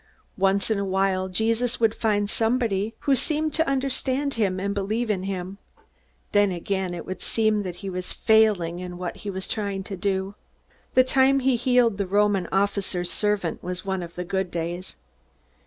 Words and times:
Once 0.39 0.71
in 0.71 0.79
a 0.79 0.83
while 0.83 1.29
Jesus 1.29 1.79
would 1.79 1.93
find 1.93 2.27
somebody 2.27 2.95
who 3.01 3.15
seemed 3.15 3.53
to 3.53 3.67
understand 3.69 4.33
him 4.33 4.59
and 4.59 4.73
believe 4.73 5.11
in 5.11 5.21
him. 5.21 5.59
Then 6.31 6.51
again 6.51 6.95
it 6.95 7.05
would 7.05 7.21
seem 7.21 7.61
that 7.61 7.75
he 7.85 7.89
was 7.91 8.11
failing 8.11 8.79
in 8.79 8.97
what 8.97 9.17
he 9.17 9.29
tried 9.41 9.85
to 9.85 9.95
do. 9.95 10.33
The 10.95 11.03
time 11.03 11.41
he 11.41 11.55
healed 11.55 11.99
the 11.99 12.07
Roman 12.07 12.47
officer's 12.51 13.11
servant 13.11 13.61
was 13.63 13.85
one 13.85 14.01
of 14.01 14.15
the 14.15 14.23
good 14.25 14.49
days. 14.49 14.95